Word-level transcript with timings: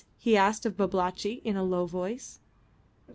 he 0.17 0.35
asked 0.35 0.65
of 0.65 0.75
Babalatchi, 0.75 1.43
in 1.45 1.55
a 1.55 1.63
low 1.63 1.85
voice. 1.85 2.39